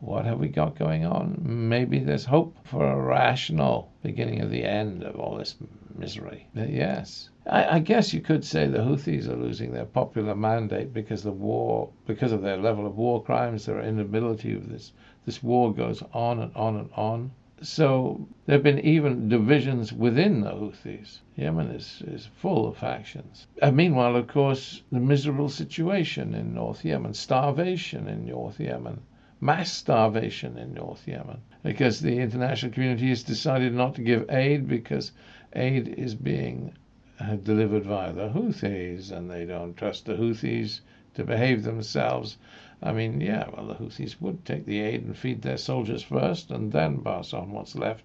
What 0.00 0.26
have 0.26 0.38
we 0.38 0.48
got 0.48 0.78
going 0.78 1.06
on? 1.06 1.40
Maybe 1.42 1.98
there's 1.98 2.26
hope 2.26 2.56
for 2.64 2.86
a 2.86 3.00
rational 3.00 3.90
beginning 4.02 4.42
of 4.42 4.50
the 4.50 4.62
end 4.62 5.02
of 5.02 5.16
all 5.16 5.38
this 5.38 5.56
misery. 5.96 6.46
But 6.54 6.68
yes. 6.68 7.30
I, 7.46 7.76
I, 7.76 7.78
guess 7.78 8.12
you 8.12 8.20
could 8.20 8.44
say 8.44 8.66
the 8.66 8.78
Houthis 8.78 9.28
are 9.28 9.36
losing 9.36 9.72
their 9.72 9.86
popular 9.86 10.34
mandate 10.34 10.92
because 10.92 11.22
the 11.22 11.32
war, 11.32 11.88
because 12.06 12.32
of 12.32 12.42
their 12.42 12.58
level 12.58 12.86
of 12.86 12.98
war 12.98 13.22
crimes, 13.22 13.64
their 13.64 13.80
inability 13.80 14.54
of 14.54 14.68
this. 14.68 14.92
This 15.24 15.42
war 15.42 15.72
goes 15.72 16.02
on 16.12 16.38
and 16.40 16.54
on 16.54 16.76
and 16.76 16.90
on. 16.94 17.30
So 17.62 18.28
there 18.46 18.56
have 18.56 18.62
been 18.62 18.78
even 18.80 19.28
divisions 19.28 19.92
within 19.92 20.42
the 20.42 20.50
Houthis. 20.50 21.20
Yemen 21.34 21.70
is, 21.70 22.02
is 22.06 22.26
full 22.36 22.68
of 22.68 22.76
factions. 22.76 23.46
And 23.62 23.74
meanwhile, 23.74 24.16
of 24.16 24.28
course, 24.28 24.82
the 24.92 25.00
miserable 25.00 25.48
situation 25.48 26.34
in 26.34 26.54
North 26.54 26.84
Yemen, 26.84 27.14
starvation 27.14 28.06
in 28.06 28.26
North 28.26 28.60
Yemen, 28.60 29.00
mass 29.40 29.72
starvation 29.72 30.58
in 30.58 30.74
North 30.74 31.06
Yemen, 31.06 31.40
because 31.62 32.00
the 32.00 32.18
international 32.18 32.72
community 32.72 33.08
has 33.08 33.22
decided 33.22 33.72
not 33.72 33.94
to 33.94 34.02
give 34.02 34.28
aid 34.30 34.66
because 34.66 35.12
aid 35.54 35.88
is 35.88 36.14
being 36.14 36.72
uh, 37.20 37.36
delivered 37.36 37.84
via 37.84 38.12
the 38.12 38.28
Houthis, 38.28 39.10
and 39.12 39.30
they 39.30 39.44
don't 39.44 39.76
trust 39.76 40.06
the 40.06 40.14
Houthis 40.14 40.80
to 41.14 41.24
behave 41.24 41.62
themselves. 41.62 42.36
I 42.82 42.92
mean, 42.92 43.20
yeah, 43.20 43.48
well, 43.52 43.66
the 43.66 43.74
Houthis 43.74 44.20
would 44.20 44.44
take 44.44 44.66
the 44.66 44.80
aid 44.80 45.04
and 45.04 45.16
feed 45.16 45.42
their 45.42 45.56
soldiers 45.56 46.02
first, 46.02 46.50
and 46.50 46.72
then 46.72 47.02
pass 47.02 47.32
on 47.32 47.50
what's 47.52 47.76
left 47.76 48.04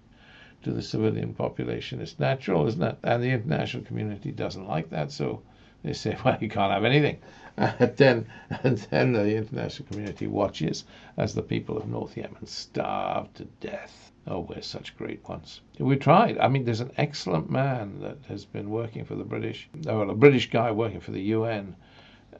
to 0.62 0.72
the 0.72 0.82
civilian 0.82 1.34
population. 1.34 2.00
It's 2.00 2.18
natural, 2.18 2.66
isn't 2.66 2.82
it? 2.82 2.98
And 3.02 3.22
the 3.22 3.30
international 3.30 3.84
community 3.84 4.32
doesn't 4.32 4.66
like 4.66 4.90
that, 4.90 5.12
so 5.12 5.42
they 5.84 5.92
say, 5.92 6.16
well, 6.24 6.38
you 6.40 6.48
can't 6.48 6.72
have 6.72 6.84
anything. 6.84 7.18
And 7.56 7.96
then, 7.96 8.26
and 8.64 8.78
then 8.90 9.12
the 9.12 9.36
international 9.36 9.86
community 9.88 10.26
watches 10.26 10.84
as 11.16 11.34
the 11.34 11.42
people 11.42 11.76
of 11.76 11.86
North 11.86 12.16
Yemen 12.16 12.46
starve 12.46 13.32
to 13.34 13.44
death. 13.60 14.10
Oh, 14.26 14.40
we're 14.40 14.62
such 14.62 14.96
great 14.96 15.22
ones. 15.28 15.60
We 15.78 15.96
tried. 15.96 16.38
I 16.38 16.48
mean, 16.48 16.64
there's 16.64 16.80
an 16.80 16.92
excellent 16.96 17.50
man 17.50 18.00
that 18.00 18.16
has 18.28 18.44
been 18.44 18.70
working 18.70 19.04
for 19.04 19.14
the 19.14 19.24
British, 19.24 19.68
well, 19.84 20.10
a 20.10 20.14
British 20.14 20.50
guy 20.50 20.72
working 20.72 21.00
for 21.00 21.12
the 21.12 21.20
UN, 21.20 21.76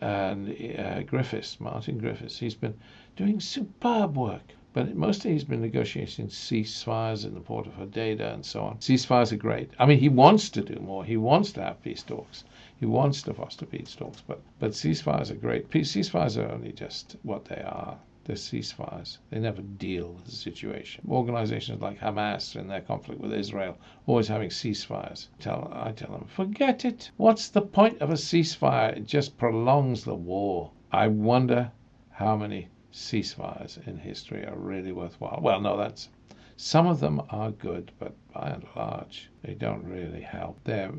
and 0.01 0.49
uh, 0.79 1.03
Griffiths, 1.03 1.61
Martin 1.61 1.99
Griffiths. 1.99 2.39
He's 2.39 2.55
been 2.55 2.75
doing 3.15 3.39
superb 3.39 4.17
work. 4.17 4.55
But 4.75 4.97
mostly 4.97 5.31
he's 5.31 5.45
been 5.45 5.61
negotiating 5.61 6.27
ceasefires 6.27 7.25
in 7.25 7.35
the 7.35 7.41
port 7.41 7.69
of 7.69 7.75
Hodeidah 7.75 8.35
and 8.35 8.45
so 8.45 8.65
on. 8.65 8.79
Ceasefires 8.79 9.31
are 9.31 9.37
great. 9.37 9.71
I 9.79 9.87
mean, 9.87 10.01
he 10.01 10.09
wants 10.09 10.49
to 10.51 10.63
do 10.63 10.81
more. 10.81 11.05
He 11.05 11.17
wants 11.17 11.53
to 11.53 11.63
have 11.63 11.81
peace 11.81 12.03
talks. 12.03 12.43
He 12.81 12.87
wants 12.87 13.23
to 13.23 13.35
foster 13.35 13.67
peace 13.67 13.95
talks. 13.95 14.21
But, 14.21 14.41
but 14.59 14.73
ceasefires 14.73 15.31
are 15.31 15.37
great. 15.37 15.71
Peace, 15.71 15.95
ceasefires 15.95 16.37
are 16.37 16.51
only 16.51 16.73
just 16.73 17.17
what 17.23 17.45
they 17.45 17.63
are. 17.63 17.99
They're 18.25 18.37
ceasefires. 18.37 19.19
They 19.31 19.39
never 19.39 19.61
deal 19.61 20.15
with 20.15 20.25
the 20.25 20.31
situation. 20.31 21.07
Organizations 21.09 21.83
like 21.83 22.01
Hamas 22.01 22.57
in 22.57 22.69
their 22.69 22.81
conflict 22.81 23.21
with 23.21 23.35
Israel 23.35 23.77
always 24.07 24.29
having 24.29 24.49
ceasefires. 24.49 25.29
Tell, 25.39 25.71
I 25.73 25.93
tell 25.93 26.11
them, 26.11 26.25
forget 26.27 26.85
it. 26.85 27.11
What's 27.19 27.49
the 27.49 27.61
point 27.61 28.01
of 28.01 28.11
a 28.11 28.15
ceasefire? 28.15 28.97
It 28.97 29.07
just 29.07 29.37
prolongs 29.37 30.05
the 30.05 30.15
war. 30.15 30.71
I 30.91 31.09
wonder 31.09 31.71
how 32.11 32.37
many 32.37 32.69
ceasefires 32.93 33.87
in 33.87 33.99
history 33.99 34.47
are 34.47 34.57
really 34.57 34.93
worthwhile. 34.93 35.41
Well, 35.43 35.61
no, 35.61 35.77
that's 35.77 36.09
some 36.57 36.87
of 36.87 37.01
them 37.01 37.21
are 37.31 37.51
good, 37.51 37.93
but 37.99 38.15
by 38.33 38.49
and 38.51 38.65
large, 38.75 39.29
they 39.43 39.55
don't 39.55 39.85
really 39.85 40.23
help. 40.23 40.59
They're 40.65 40.93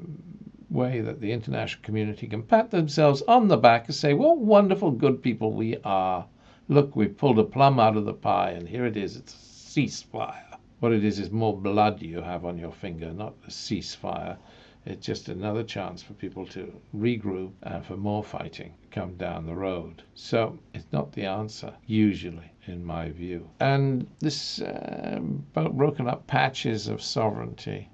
way 0.75 0.99
that 0.99 1.21
the 1.21 1.31
international 1.31 1.81
community 1.81 2.27
can 2.27 2.43
pat 2.43 2.69
themselves 2.69 3.23
on 3.29 3.47
the 3.47 3.57
back 3.57 3.87
and 3.87 3.95
say, 3.95 4.13
what 4.13 4.37
wonderful 4.37 4.91
good 4.91 5.23
people 5.23 5.53
we 5.53 5.77
are. 5.85 6.27
Look, 6.67 6.95
we've 6.95 7.17
pulled 7.17 7.39
a 7.39 7.43
plum 7.43 7.79
out 7.79 7.95
of 7.95 8.05
the 8.05 8.13
pie, 8.13 8.51
and 8.51 8.67
here 8.67 8.85
it 8.85 8.97
is. 8.97 9.15
It's 9.15 9.33
a 9.33 9.79
ceasefire. 9.79 10.57
What 10.81 10.91
it 10.91 11.05
is 11.05 11.17
is 11.19 11.31
more 11.31 11.57
blood 11.57 12.01
you 12.01 12.21
have 12.21 12.43
on 12.43 12.57
your 12.57 12.73
finger, 12.73 13.11
not 13.13 13.33
a 13.47 13.49
ceasefire. 13.49 14.37
It's 14.85 15.05
just 15.05 15.29
another 15.29 15.63
chance 15.63 16.03
for 16.03 16.13
people 16.13 16.45
to 16.47 16.71
regroup 16.95 17.53
and 17.63 17.83
for 17.83 17.97
more 17.97 18.23
fighting 18.23 18.73
come 18.91 19.15
down 19.15 19.45
the 19.45 19.55
road. 19.55 20.03
So 20.13 20.59
it's 20.73 20.91
not 20.91 21.11
the 21.13 21.25
answer, 21.25 21.73
usually, 21.87 22.51
in 22.67 22.85
my 22.85 23.09
view. 23.09 23.49
And 23.59 24.05
this 24.19 24.61
uh, 24.61 25.19
broken 25.53 26.07
up 26.07 26.27
patches 26.27 26.87
of 26.87 27.01
sovereignty. 27.01 27.89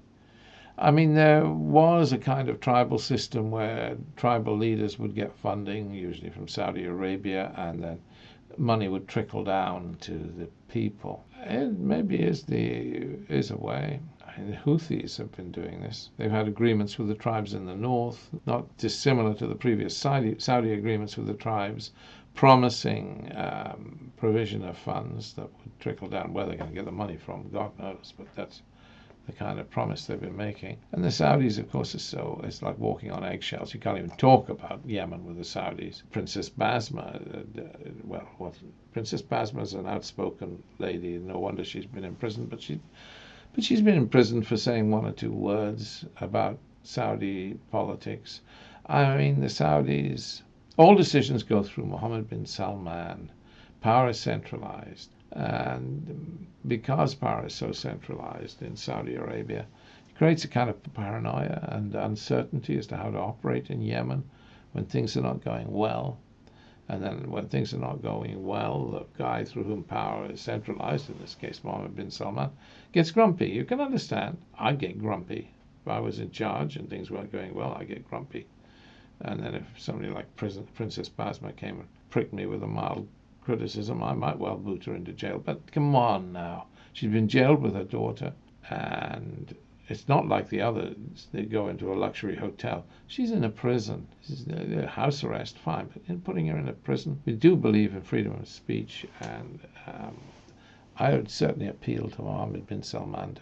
I 0.82 0.90
mean, 0.90 1.14
there 1.14 1.46
was 1.46 2.12
a 2.12 2.18
kind 2.18 2.48
of 2.48 2.58
tribal 2.58 2.98
system 2.98 3.52
where 3.52 3.96
tribal 4.16 4.56
leaders 4.56 4.98
would 4.98 5.14
get 5.14 5.32
funding, 5.36 5.94
usually 5.94 6.30
from 6.30 6.48
Saudi 6.48 6.84
Arabia, 6.84 7.52
and 7.56 7.80
then 7.80 8.00
money 8.58 8.88
would 8.88 9.06
trickle 9.06 9.44
down 9.44 9.96
to 10.00 10.12
the 10.12 10.48
people. 10.68 11.24
It 11.44 11.78
maybe 11.78 12.20
is 12.20 12.42
the 12.42 13.16
is 13.28 13.52
a 13.52 13.56
way 13.56 14.00
the 14.38 14.56
Houthis 14.56 15.18
have 15.18 15.30
been 15.32 15.52
doing 15.52 15.82
this. 15.82 16.10
They've 16.16 16.30
had 16.30 16.48
agreements 16.48 16.98
with 16.98 17.06
the 17.06 17.14
tribes 17.14 17.54
in 17.54 17.66
the 17.66 17.76
north, 17.76 18.30
not 18.44 18.76
dissimilar 18.76 19.34
to 19.34 19.46
the 19.46 19.54
previous 19.54 19.96
Saudi, 19.96 20.34
Saudi 20.38 20.72
agreements 20.72 21.16
with 21.16 21.28
the 21.28 21.34
tribes, 21.34 21.92
promising 22.34 23.30
um, 23.36 24.10
provision 24.16 24.64
of 24.64 24.76
funds 24.76 25.34
that 25.34 25.44
would 25.44 25.78
trickle 25.78 26.08
down. 26.08 26.32
Where 26.32 26.46
they're 26.46 26.56
going 26.56 26.70
to 26.70 26.74
get 26.74 26.86
the 26.86 26.90
money 26.92 27.18
from, 27.18 27.50
God 27.50 27.78
knows, 27.78 28.14
but 28.16 28.26
that's 28.34 28.62
the 29.26 29.32
kind 29.32 29.60
of 29.60 29.70
promise 29.70 30.06
they've 30.06 30.20
been 30.20 30.36
making. 30.36 30.76
And 30.90 31.04
the 31.04 31.08
Saudis, 31.08 31.58
of 31.58 31.70
course, 31.70 31.94
so 32.02 32.40
it's 32.42 32.60
like 32.60 32.78
walking 32.78 33.12
on 33.12 33.24
eggshells. 33.24 33.72
You 33.72 33.78
can't 33.78 33.98
even 33.98 34.10
talk 34.16 34.48
about 34.48 34.80
Yemen 34.84 35.24
with 35.24 35.36
the 35.36 35.44
Saudis. 35.44 36.02
Princess 36.10 36.50
Basma, 36.50 37.14
uh, 37.34 37.60
uh 37.60 37.90
well, 38.04 38.28
what, 38.38 38.54
Princess 38.92 39.22
Basma 39.22 39.62
is 39.62 39.74
an 39.74 39.86
outspoken 39.86 40.62
lady. 40.78 41.18
No 41.18 41.38
wonder 41.38 41.64
she's 41.64 41.86
been 41.86 42.04
in 42.04 42.16
prison, 42.16 42.46
but 42.46 42.60
she 42.60 42.80
but 43.54 43.62
she's 43.62 43.82
been 43.82 43.96
in 43.96 44.08
prison 44.08 44.42
for 44.42 44.56
saying 44.56 44.90
one 44.90 45.06
or 45.06 45.12
two 45.12 45.32
words 45.32 46.04
about 46.20 46.58
Saudi 46.82 47.58
politics. 47.70 48.40
I 48.86 49.16
mean, 49.16 49.40
the 49.40 49.46
Saudis, 49.46 50.42
all 50.76 50.94
decisions 50.94 51.42
go 51.42 51.62
through 51.62 51.86
Mohammed 51.86 52.28
bin 52.28 52.46
Salman. 52.46 53.30
Power 53.80 54.08
is 54.08 54.18
centralized. 54.18 55.10
And 55.32 56.46
because 56.68 57.14
power 57.14 57.46
is 57.46 57.54
so 57.54 57.72
centralized 57.72 58.62
in 58.62 58.76
Saudi 58.76 59.14
Arabia, 59.14 59.66
it 60.08 60.16
creates 60.16 60.44
a 60.44 60.48
kind 60.48 60.68
of 60.68 60.82
paranoia 60.94 61.68
and 61.72 61.94
uncertainty 61.94 62.76
as 62.76 62.86
to 62.88 62.96
how 62.96 63.10
to 63.10 63.18
operate 63.18 63.70
in 63.70 63.80
Yemen 63.80 64.24
when 64.72 64.84
things 64.84 65.16
are 65.16 65.22
not 65.22 65.44
going 65.44 65.70
well. 65.72 66.18
And 66.88 67.02
then 67.02 67.30
when 67.30 67.48
things 67.48 67.72
are 67.72 67.78
not 67.78 68.02
going 68.02 68.44
well, 68.44 68.90
the 68.90 69.06
guy 69.16 69.44
through 69.44 69.64
whom 69.64 69.84
power 69.84 70.30
is 70.30 70.40
centralized, 70.40 71.08
in 71.08 71.18
this 71.18 71.34
case 71.34 71.64
Mohammed 71.64 71.96
bin 71.96 72.10
Salman, 72.10 72.50
gets 72.92 73.10
grumpy. 73.10 73.48
You 73.48 73.64
can 73.64 73.80
understand. 73.80 74.36
I 74.58 74.74
get 74.74 74.98
grumpy. 74.98 75.50
If 75.82 75.88
I 75.88 76.00
was 76.00 76.18
in 76.18 76.30
charge 76.30 76.76
and 76.76 76.90
things 76.90 77.10
weren't 77.10 77.32
going 77.32 77.54
well, 77.54 77.74
I 77.78 77.84
get 77.84 78.08
grumpy. 78.08 78.46
And 79.20 79.40
then 79.40 79.54
if 79.54 79.64
somebody 79.78 80.10
like 80.10 80.36
Princess 80.36 81.08
Basma 81.08 81.56
came 81.56 81.80
and 81.80 81.88
pricked 82.10 82.34
me 82.34 82.44
with 82.44 82.62
a 82.62 82.66
mild 82.66 83.08
criticism, 83.44 84.02
I 84.02 84.14
might 84.14 84.38
well 84.38 84.56
boot 84.56 84.84
her 84.84 84.94
into 84.94 85.12
jail. 85.12 85.42
But 85.44 85.70
come 85.72 85.94
on 85.96 86.32
now. 86.32 86.66
She's 86.92 87.10
been 87.10 87.28
jailed 87.28 87.62
with 87.62 87.74
her 87.74 87.84
daughter, 87.84 88.32
and 88.68 89.54
it's 89.88 90.08
not 90.08 90.28
like 90.28 90.48
the 90.48 90.60
others. 90.60 91.26
They 91.32 91.42
go 91.42 91.68
into 91.68 91.92
a 91.92 91.94
luxury 91.94 92.36
hotel. 92.36 92.84
She's 93.06 93.30
in 93.30 93.44
a 93.44 93.50
prison. 93.50 94.06
She's 94.22 94.46
in 94.46 94.82
house 94.84 95.24
arrest, 95.24 95.58
fine, 95.58 95.88
but 95.92 96.02
in 96.08 96.20
putting 96.20 96.46
her 96.46 96.58
in 96.58 96.68
a 96.68 96.72
prison, 96.72 97.20
we 97.24 97.32
do 97.32 97.56
believe 97.56 97.94
in 97.94 98.02
freedom 98.02 98.32
of 98.34 98.48
speech, 98.48 99.06
and 99.20 99.60
um, 99.86 100.16
I 100.96 101.14
would 101.14 101.30
certainly 101.30 101.68
appeal 101.68 102.08
to 102.10 102.22
Mohammed 102.22 102.66
bin 102.66 102.82
Salman. 102.82 103.38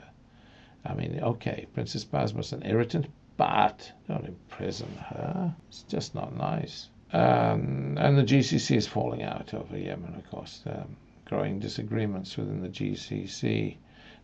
I 0.85 0.95
mean, 0.95 1.21
okay, 1.21 1.67
Princess 1.75 2.05
Basma's 2.05 2.53
an 2.53 2.63
irritant, 2.65 3.07
but 3.37 3.93
don't 4.09 4.27
imprison 4.27 4.97
her. 4.97 5.55
It's 5.69 5.83
just 5.83 6.15
not 6.15 6.35
nice. 6.35 6.89
Um, 7.13 7.97
and 7.99 8.17
the 8.17 8.23
GCC 8.23 8.77
is 8.77 8.87
falling 8.87 9.23
out 9.23 9.53
over 9.55 9.77
Yemen, 9.77 10.15
of 10.15 10.31
course. 10.31 10.63
Um, 10.67 10.97
growing 11.25 11.59
disagreements 11.59 12.37
within 12.37 12.61
the 12.61 12.69
GCC 12.69 13.77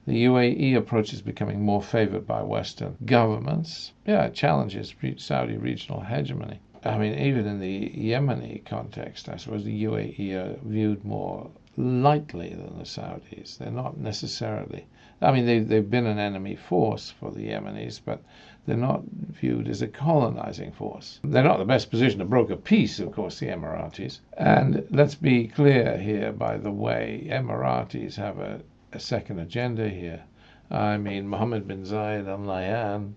the 0.07 0.27
UAE 0.27 0.77
approach 0.77 1.13
is 1.13 1.21
becoming 1.21 1.63
more 1.63 1.83
favored 1.83 2.29
by 2.29 2.41
Western 2.41 2.97
governments. 3.05 3.93
Yeah, 4.07 4.27
it 4.27 4.35
challenges 4.35 4.95
Saudi 5.17 5.57
regional 5.57 6.01
hegemony. 6.01 6.61
I 6.85 6.97
mean, 6.97 7.19
even 7.19 7.45
in 7.45 7.59
the 7.59 7.91
Yemeni 7.91 8.65
context, 8.65 9.29
I 9.29 9.37
suppose 9.37 9.65
the 9.65 9.83
UAE 9.83 10.33
are 10.35 10.61
viewed 10.63 11.05
more 11.05 11.51
lightly 11.77 12.51
than 12.51 12.79
the 12.79 12.85
Saudis. 12.85 13.59
They're 13.59 13.73
not 13.73 13.99
necessarily, 13.99 14.87
I 15.21 15.33
mean, 15.33 15.45
they've, 15.45 15.67
they've 15.67 15.91
been 15.91 16.07
an 16.07 16.21
enemy 16.21 16.55
force 16.55 17.11
for 17.11 17.33
the 17.33 17.49
Yemenis, 17.49 18.01
but 18.05 18.23
they're 18.67 18.77
not 18.77 19.03
viewed 19.05 19.69
as 19.69 19.83
a 19.83 19.89
colonizing 19.89 20.73
force. 20.73 21.21
They're 21.25 21.43
not 21.45 21.59
the 21.59 21.65
best 21.65 21.91
position 21.91 22.19
to 22.19 22.25
broker 22.25 22.57
peace, 22.57 22.99
of 22.99 23.13
course, 23.13 23.39
the 23.39 23.47
Emiratis. 23.47 24.21
And 24.37 24.87
let's 24.91 25.15
be 25.15 25.49
clear 25.49 25.97
here, 25.97 26.33
by 26.33 26.57
the 26.59 26.73
way, 26.73 27.27
Emiratis 27.31 28.17
have 28.17 28.39
a 28.39 28.61
a 28.93 29.01
second 29.01 29.39
agenda 29.39 29.89
here. 29.89 30.23
I 30.71 30.97
mean, 30.97 31.29
Mohammed 31.29 31.69
bin 31.69 31.83
Zayed 31.83 32.27
Al 32.29 32.39
Nahyan, 32.39 33.13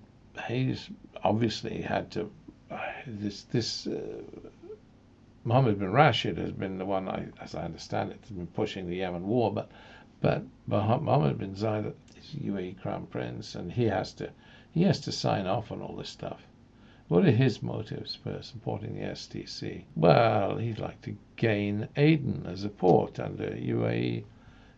he's 0.47 0.89
obviously 1.23 1.81
had 1.81 2.11
to. 2.11 2.29
This 3.07 3.43
this 3.43 3.87
uh, 3.87 4.21
Mohammed 5.45 5.79
bin 5.79 5.91
Rashid 5.91 6.37
has 6.37 6.51
been 6.51 6.77
the 6.77 6.85
one, 6.85 7.07
I, 7.07 7.27
as 7.39 7.55
I 7.55 7.63
understand 7.63 8.11
it, 8.11 8.19
has 8.21 8.31
been 8.31 8.47
pushing 8.47 8.87
the 8.87 8.97
Yemen 8.97 9.25
war, 9.25 9.53
but 9.53 9.71
but 10.21 10.43
Mohammed 10.67 11.37
bin 11.37 11.55
Zayed 11.55 11.93
is 12.17 12.35
UAE 12.35 12.81
crown 12.81 13.05
prince, 13.07 13.55
and 13.55 13.71
he 13.71 13.85
has 13.85 14.11
to 14.13 14.29
he 14.71 14.83
has 14.83 14.99
to 15.01 15.11
sign 15.11 15.47
off 15.47 15.71
on 15.71 15.81
all 15.81 15.95
this 15.95 16.09
stuff. 16.09 16.41
What 17.07 17.25
are 17.25 17.31
his 17.31 17.63
motives 17.63 18.15
for 18.15 18.41
supporting 18.43 18.93
the 18.93 19.07
STC? 19.07 19.83
Well, 19.95 20.57
he'd 20.57 20.77
like 20.77 21.01
to 21.01 21.17
gain 21.37 21.87
Aden 21.95 22.45
as 22.45 22.63
a 22.63 22.69
port 22.69 23.19
under 23.19 23.49
UAE 23.49 24.25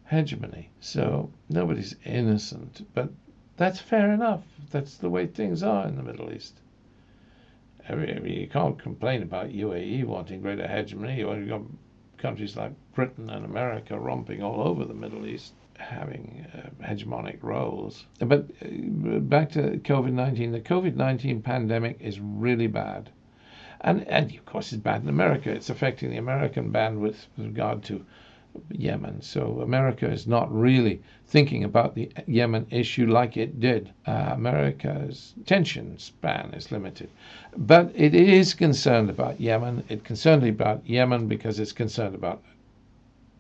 hegemony. 0.10 0.70
So 0.80 1.30
nobody's 1.50 1.96
innocent, 2.06 2.88
but 2.94 3.10
that's 3.58 3.80
fair 3.80 4.14
enough. 4.14 4.44
That's 4.72 4.98
the 4.98 5.10
way 5.10 5.28
things 5.28 5.62
are 5.62 5.88
in 5.88 5.98
the 5.98 6.04
Middle 6.04 6.34
East. 6.34 6.60
I 7.90 7.96
mean, 7.96 8.26
you 8.26 8.48
can't 8.48 8.80
complain 8.80 9.24
about 9.24 9.50
UAE 9.50 10.06
wanting 10.06 10.42
greater 10.42 10.68
hegemony. 10.68 11.24
when 11.24 11.40
You've 11.40 11.50
got 11.50 11.62
countries 12.18 12.56
like 12.56 12.72
Britain 12.94 13.30
and 13.30 13.44
America 13.44 14.00
romping 14.00 14.42
all 14.42 14.62
over 14.62 14.86
the 14.86 14.94
Middle 14.94 15.26
East, 15.26 15.54
having 15.78 16.46
uh, 16.54 16.86
hegemonic 16.86 17.42
roles. 17.42 18.06
But 18.20 18.50
uh, 18.62 19.20
back 19.20 19.52
to 19.52 19.78
COVID 19.78 20.14
19, 20.14 20.52
the 20.52 20.60
COVID 20.60 20.96
19 20.96 21.42
pandemic 21.42 21.98
is 22.00 22.20
really 22.20 22.68
bad. 22.68 23.10
And, 23.82 24.08
and 24.08 24.32
of 24.32 24.46
course, 24.46 24.72
it's 24.72 24.82
bad 24.82 25.02
in 25.02 25.10
America. 25.10 25.50
It's 25.50 25.70
affecting 25.70 26.12
the 26.12 26.18
American 26.18 26.72
bandwidth 26.72 27.26
with 27.36 27.48
regard 27.48 27.84
to 27.86 28.06
Yemen. 28.72 29.22
So 29.22 29.62
America 29.62 30.12
is 30.12 30.28
not 30.28 30.54
really 30.54 31.02
thinking 31.28 31.64
about 31.64 31.96
the 31.96 32.12
Yemen 32.28 32.68
issue 32.70 33.08
like 33.08 33.38
it 33.38 33.60
did. 33.60 33.92
Uh, 34.06 34.32
America's 34.34 35.34
attention 35.42 35.98
span 35.98 36.54
is 36.54 36.72
limited. 36.72 37.10
But 37.56 37.92
it 37.96 38.14
is 38.14 38.54
concerned 38.54 39.10
about 39.10 39.40
Yemen. 39.40 39.84
It's 39.90 40.04
concerned 40.04 40.46
about 40.46 40.86
Yemen 40.86 41.28
because 41.28 41.60
it's 41.60 41.72
concerned 41.72 42.14
about 42.14 42.44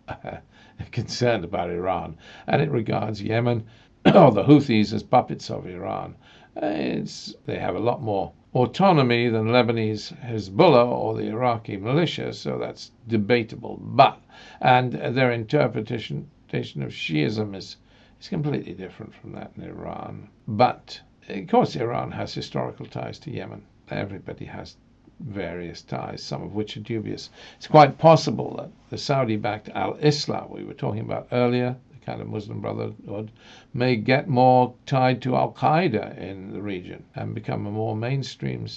uh, 0.07 0.37
concerned 0.91 1.43
about 1.43 1.69
Iran. 1.69 2.17
And 2.47 2.61
it 2.61 2.71
regards 2.71 3.21
Yemen 3.21 3.65
or 4.05 4.11
oh, 4.15 4.31
the 4.31 4.43
Houthis 4.43 4.93
as 4.93 5.03
puppets 5.03 5.51
of 5.51 5.67
Iran. 5.67 6.15
It's, 6.55 7.35
they 7.45 7.59
have 7.59 7.75
a 7.75 7.79
lot 7.79 8.01
more 8.01 8.33
autonomy 8.53 9.29
than 9.29 9.47
Lebanese 9.47 10.11
Hezbollah 10.21 10.85
or 10.85 11.15
the 11.15 11.27
Iraqi 11.27 11.77
militia, 11.77 12.33
so 12.33 12.57
that's 12.57 12.91
debatable. 13.07 13.79
But 13.81 14.19
and 14.59 14.91
their 14.91 15.31
interpretation 15.31 16.27
of 16.51 16.91
Shiism 16.91 17.55
is 17.55 17.77
is 18.19 18.27
completely 18.27 18.73
different 18.73 19.13
from 19.13 19.31
that 19.33 19.51
in 19.55 19.63
Iran. 19.63 20.29
But 20.47 20.99
of 21.29 21.47
course, 21.47 21.75
Iran 21.75 22.11
has 22.11 22.33
historical 22.33 22.85
ties 22.85 23.19
to 23.19 23.31
Yemen. 23.31 23.63
Everybody 23.89 24.45
has 24.45 24.77
various 25.23 25.81
ties, 25.81 26.23
some 26.23 26.41
of 26.41 26.53
which 26.53 26.75
are 26.75 26.81
dubious. 26.81 27.29
It's 27.57 27.67
quite 27.67 27.97
possible 27.97 28.55
that 28.57 28.71
the 28.89 28.97
Saudi-backed 28.97 29.69
Al-Islah 29.69 30.49
we 30.49 30.63
were 30.63 30.73
talking 30.73 31.01
about 31.01 31.27
earlier 31.31 31.75
the 31.91 32.05
kind 32.05 32.21
of 32.21 32.27
Muslim 32.27 32.61
Brotherhood 32.61 33.31
may 33.73 33.95
get 33.95 34.27
more 34.27 34.73
tied 34.85 35.21
to 35.21 35.35
Al 35.35 35.53
Qaeda 35.53 36.17
in 36.17 36.51
the 36.51 36.61
region 36.61 37.03
and 37.15 37.35
become 37.35 37.67
a 37.67 37.71
more 37.71 37.95
mainstream 37.95 38.67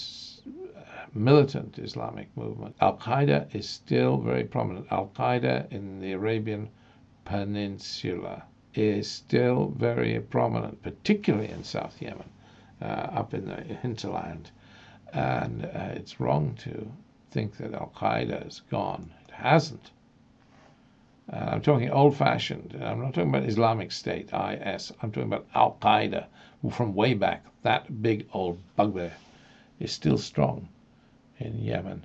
militant 1.15 1.79
Islamic 1.79 2.29
movement. 2.37 2.75
Al 2.81 2.97
Qaeda 2.97 3.55
is 3.55 3.69
still 3.69 4.19
very 4.19 4.45
prominent. 4.45 4.87
Al 4.91 5.11
Qaeda 5.15 5.71
in 5.71 6.01
the 6.01 6.13
Arabian 6.13 6.69
Peninsula 7.25 8.43
is 8.75 9.11
still 9.11 9.73
very 9.77 10.21
prominent, 10.21 10.83
particularly 10.83 11.49
in 11.49 11.63
South 11.63 12.03
Yemen, 12.03 12.29
uh, 12.83 12.85
up 12.85 13.33
in 13.33 13.47
the 13.47 13.63
hinterland. 13.83 14.51
And 15.15 15.65
uh, 15.65 15.93
it's 15.95 16.19
wrong 16.19 16.55
to 16.65 16.91
think 17.31 17.57
that 17.59 17.73
Al 17.73 17.93
Qaeda 17.97 18.47
is 18.49 18.63
gone. 18.69 19.13
It 19.29 19.35
hasn't. 19.35 19.91
Uh, 21.33 21.37
I'm 21.37 21.63
talking 21.63 21.91
old 21.91 22.17
fashioned. 22.17 22.77
I'm 22.83 23.01
not 23.01 23.15
talking 23.15 23.31
about 23.31 23.49
Islamic 23.49 23.93
State, 23.93 24.31
IS. 24.33 24.93
I'm 25.01 25.13
talking 25.13 25.33
about 25.33 25.47
Al 25.55 25.79
Qaeda, 25.81 26.27
from 26.71 26.95
way 26.95 27.15
back, 27.15 27.45
that 27.63 28.03
big 28.03 28.27
old 28.33 28.59
bugbear, 28.77 29.13
is 29.79 29.93
still 29.93 30.19
strong 30.19 30.69
in 31.39 31.59
Yemen. 31.59 32.05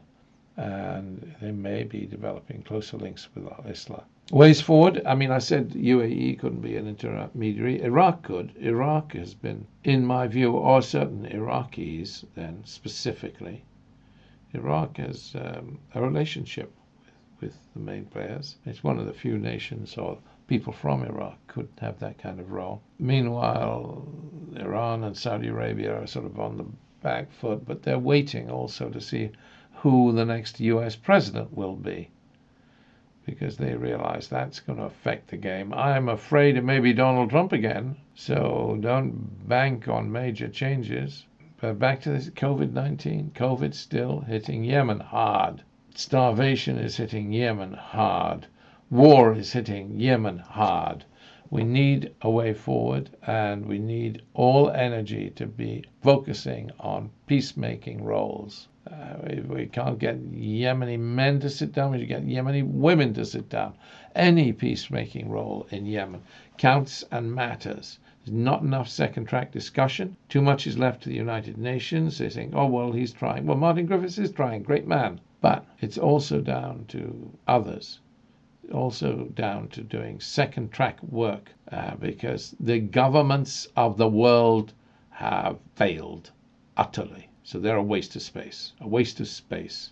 And 0.56 1.36
they 1.42 1.52
may 1.52 1.84
be 1.84 2.06
developing 2.06 2.62
closer 2.64 2.98
links 2.98 3.28
with 3.34 3.46
Al 3.46 3.66
Islah. 3.68 4.04
Ways 4.32 4.62
forward, 4.62 5.02
I 5.08 5.16
mean, 5.16 5.32
I 5.32 5.40
said 5.40 5.72
UAE 5.72 6.38
couldn't 6.38 6.62
be 6.62 6.76
an 6.76 6.88
intermediary. 6.88 7.82
Iraq 7.82 8.22
could. 8.22 8.56
Iraq 8.58 9.14
has 9.14 9.34
been, 9.34 9.66
in 9.84 10.06
my 10.06 10.28
view, 10.28 10.52
or 10.52 10.84
certain 10.84 11.26
Iraqis 11.26 12.26
then 12.36 12.62
specifically, 12.64 13.64
Iraq 14.54 14.98
has 14.98 15.34
um, 15.34 15.80
a 15.96 16.02
relationship 16.04 16.72
with 17.42 17.58
the 17.74 17.80
main 17.80 18.06
players. 18.06 18.58
It's 18.68 18.84
one 18.84 19.00
of 19.00 19.08
the 19.08 19.14
few 19.14 19.40
nations 19.40 19.98
or 19.98 20.20
people 20.46 20.74
from 20.74 21.04
Iraq 21.04 21.40
could 21.48 21.70
have 21.80 21.98
that 21.98 22.20
kind 22.20 22.40
of 22.40 22.52
role. 22.52 22.84
Meanwhile, 23.00 24.08
Iran 24.58 25.06
and 25.06 25.18
Saudi 25.18 25.48
Arabia 25.48 26.04
are 26.04 26.06
sort 26.06 26.26
of 26.26 26.40
on 26.40 26.56
the 26.56 26.66
back 27.02 27.32
foot, 27.32 27.66
but 27.66 27.82
they're 27.82 27.98
waiting 27.98 28.52
also 28.52 28.90
to 28.90 29.02
see 29.02 29.32
who 29.78 30.12
the 30.12 30.26
next 30.26 30.60
US 30.60 30.96
president 30.96 31.52
will 31.58 31.76
be 31.76 32.12
because 33.30 33.58
they 33.58 33.76
realize 33.76 34.28
that's 34.28 34.60
going 34.60 34.80
to 34.80 34.86
affect 34.86 35.30
the 35.30 35.38
game. 35.38 35.74
I'm 35.74 36.10
afraid 36.10 36.58
it 36.58 36.64
may 36.64 36.80
be 36.80 36.94
Donald 36.94 37.30
Trump 37.30 37.54
again, 37.54 37.96
so 38.16 38.78
don't 38.82 39.48
bank 39.48 39.88
on 39.88 40.12
major 40.12 40.48
changes. 40.48 41.26
But 41.62 41.78
back 41.78 42.02
to 42.02 42.12
this 42.12 42.30
COVID 42.30 42.72
19. 42.72 43.32
COVID 43.36 43.74
still 43.74 44.22
hitting 44.22 44.64
Yemen 44.64 45.02
hard. 45.02 45.62
Starvation 45.94 46.78
is 46.78 46.98
hitting 46.98 47.34
Yemen 47.34 47.74
hard. 47.74 48.48
War 48.90 49.36
is 49.36 49.52
hitting 49.52 50.00
Yemen 50.00 50.40
hard. 50.40 51.04
We 51.52 51.64
need 51.64 52.14
a 52.22 52.30
way 52.30 52.54
forward 52.54 53.10
and 53.28 53.66
we 53.66 53.78
need 53.78 54.22
all 54.34 54.70
energy 54.70 55.32
to 55.32 55.46
be 55.46 55.84
focusing 56.02 56.72
on 56.80 57.10
peacemaking 57.28 58.04
roles. 58.04 58.68
Uh, 58.92 59.18
if 59.24 59.46
we 59.46 59.68
can't 59.68 60.00
get 60.00 60.20
Yemeni 60.32 60.98
men 60.98 61.40
to 61.40 61.50
sit 61.50 61.72
down, 61.74 61.92
we 61.92 62.00
should 62.00 62.08
get 62.08 62.26
Yemeni 62.26 62.64
women 62.64 63.14
to 63.14 63.24
sit 63.24 63.48
down. 63.48 63.76
Any 64.16 64.52
peacemaking 64.52 65.30
role 65.30 65.68
in 65.70 65.86
Yemen 65.86 66.24
counts 66.58 67.04
and 67.12 67.34
matters. 67.34 68.00
There's 68.26 68.36
not 68.36 68.64
enough 68.64 68.90
second 68.90 69.26
track 69.26 69.52
discussion. 69.52 70.18
Too 70.28 70.42
much 70.42 70.66
is 70.66 70.78
left 70.78 71.04
to 71.04 71.10
the 71.10 71.16
United 71.16 71.58
Nations. 71.58 72.18
They 72.18 72.30
think, 72.30 72.54
oh, 72.56 72.66
well, 72.66 72.92
he's 72.92 73.14
trying. 73.14 73.46
Well, 73.46 73.58
Martin 73.58 73.86
Griffiths 73.86 74.18
is 74.18 74.32
trying. 74.32 74.64
Great 74.64 74.88
man. 74.88 75.22
But 75.40 75.66
it's 75.80 75.98
also 75.98 76.42
down 76.42 76.86
to 76.90 77.32
others, 77.48 78.00
also 78.74 79.26
down 79.36 79.70
to 79.70 79.82
doing 79.82 80.20
second 80.20 80.72
track 80.72 81.02
work 81.04 81.52
uh, 81.72 81.96
because 81.96 82.56
the 82.60 82.80
governments 82.80 83.68
of 83.78 83.98
the 83.98 84.10
world 84.10 84.74
have 85.12 85.60
failed 85.76 86.32
utterly. 86.76 87.29
So 87.52 87.58
they're 87.58 87.78
a 87.78 87.82
waste 87.82 88.16
of 88.16 88.22
space, 88.22 88.74
a 88.80 88.88
waste 88.88 89.20
of 89.20 89.28
space. 89.28 89.90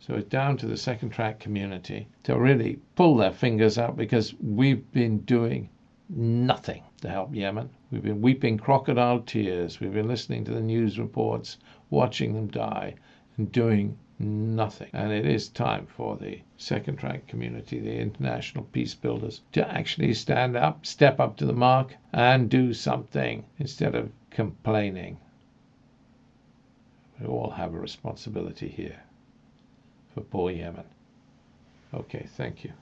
So 0.00 0.14
it's 0.14 0.28
down 0.28 0.56
to 0.56 0.66
the 0.66 0.76
second 0.76 1.10
track 1.10 1.38
community 1.38 2.08
to 2.24 2.36
really 2.36 2.80
pull 2.96 3.16
their 3.16 3.30
fingers 3.30 3.78
out 3.78 3.96
because 3.96 4.34
we've 4.40 4.90
been 4.90 5.20
doing 5.20 5.68
nothing 6.08 6.82
to 7.02 7.08
help 7.08 7.32
Yemen. 7.32 7.70
We've 7.92 8.02
been 8.02 8.20
weeping 8.20 8.58
crocodile 8.58 9.20
tears. 9.20 9.78
We've 9.78 9.92
been 9.92 10.08
listening 10.08 10.42
to 10.46 10.50
the 10.52 10.60
news 10.60 10.98
reports, 10.98 11.58
watching 11.90 12.34
them 12.34 12.48
die, 12.48 12.96
and 13.36 13.52
doing 13.52 13.96
nothing. 14.18 14.90
And 14.92 15.12
it 15.12 15.26
is 15.26 15.48
time 15.48 15.86
for 15.86 16.16
the 16.16 16.40
second 16.56 16.96
track 16.96 17.28
community, 17.28 17.78
the 17.78 17.96
international 17.96 18.64
peace 18.72 18.96
builders, 18.96 19.42
to 19.52 19.64
actually 19.72 20.12
stand 20.12 20.56
up, 20.56 20.84
step 20.84 21.20
up 21.20 21.36
to 21.36 21.46
the 21.46 21.52
mark, 21.52 21.94
and 22.12 22.50
do 22.50 22.74
something 22.74 23.44
instead 23.60 23.94
of 23.94 24.10
complaining. 24.30 25.18
We 27.20 27.26
all 27.26 27.50
have 27.50 27.74
a 27.74 27.78
responsibility 27.78 28.68
here 28.68 29.00
for 30.14 30.20
poor 30.20 30.50
Yemen. 30.50 30.84
Okay, 31.94 32.26
thank 32.36 32.64
you. 32.64 32.72